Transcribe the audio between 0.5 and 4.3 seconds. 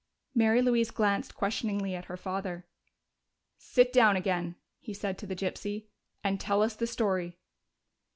Louise glanced questioningly at her father. "Sit down